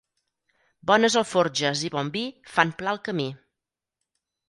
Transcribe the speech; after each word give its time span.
Bones 0.91 1.17
alforges 1.21 1.85
i 1.89 1.93
bon 1.99 2.11
vi 2.19 2.25
fan 2.57 2.75
pla 2.83 2.93
el 2.99 3.05
camí. 3.11 3.31